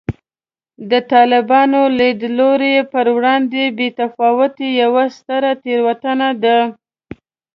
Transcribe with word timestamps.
د 0.91 0.93
طالباني 1.11 1.81
لیدلوري 1.99 2.75
پر 2.91 3.05
وړاندې 3.15 3.61
بې 3.77 3.87
تفاوتي 4.01 4.69
یوه 4.81 5.03
ستره 5.17 5.51
تېروتنه 5.63 6.29
ده 6.43 6.59